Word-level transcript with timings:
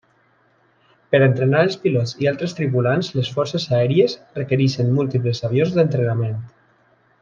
Per 1.15 1.19
a 1.21 1.27
entrenar 1.31 1.61
els 1.65 1.77
pilots 1.83 2.13
i 2.25 2.31
altres 2.33 2.57
tripulants 2.61 3.11
les 3.19 3.31
forces 3.37 3.69
aèries 3.81 4.19
requereixen 4.41 4.93
múltiples 5.01 5.47
avions 5.53 5.79
d'entrenament. 5.81 6.39